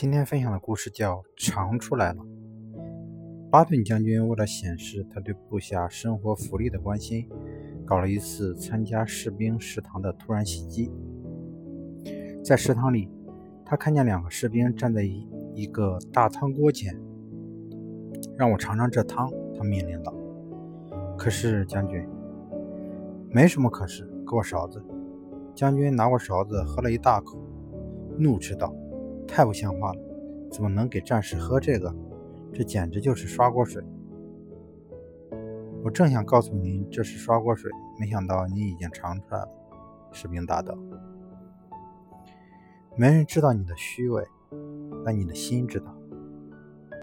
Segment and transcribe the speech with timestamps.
[0.00, 2.22] 今天分享的故事叫《尝出来了》。
[3.50, 7.28] 巴顿将军为了显示他对部下生活福利的关心，
[7.84, 10.88] 搞了一次参加士兵食堂的突然袭击。
[12.44, 13.10] 在食堂里，
[13.64, 16.96] 他看见两个士兵站在一一个大汤锅前，
[18.36, 19.28] 让我尝尝这汤。
[19.58, 20.14] 他命令道
[21.18, 22.08] ：“可是将军，
[23.32, 24.80] 没什么可是，给我勺子。”
[25.56, 27.36] 将军拿过勺子，喝了一大口，
[28.16, 28.72] 怒斥道。
[29.28, 30.00] 太不像话了！
[30.50, 31.94] 怎么能给战士喝这个？
[32.52, 33.84] 这简直就是刷锅水！
[35.84, 39.48] 我正想告诉您这是刷锅水，没想到您已经尝出来了。
[40.10, 40.76] 士兵答道
[42.96, 44.26] ：“没人知道你的虚伪，
[45.04, 45.94] 但你的心知道。”